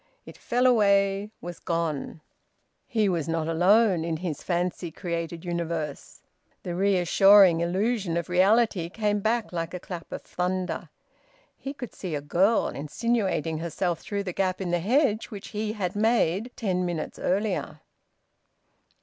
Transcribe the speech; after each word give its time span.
It 0.25 0.35
fell 0.35 0.65
away, 0.65 1.29
was 1.41 1.59
gone. 1.59 2.21
He 2.87 3.07
was 3.07 3.27
not 3.29 3.47
alone 3.47 4.03
in 4.03 4.17
his 4.17 4.41
fancy 4.41 4.89
created 4.89 5.45
universe. 5.45 6.23
The 6.63 6.73
reassuring 6.73 7.59
illusion 7.61 8.17
of 8.17 8.27
reality 8.27 8.89
came 8.89 9.19
back 9.19 9.53
like 9.53 9.75
a 9.75 9.79
clap 9.79 10.11
of 10.11 10.23
thunder. 10.23 10.89
He 11.55 11.71
could 11.75 11.93
see 11.93 12.15
a 12.15 12.19
girl 12.21 12.67
insinuating 12.69 13.59
herself 13.59 13.99
through 13.99 14.23
the 14.23 14.33
gap 14.33 14.59
in 14.59 14.71
the 14.71 14.79
hedge 14.79 15.27
which 15.27 15.49
he 15.49 15.73
had 15.73 15.95
made 15.95 16.49
ten 16.55 16.83
minutes 16.83 17.19
earlier. 17.19 17.81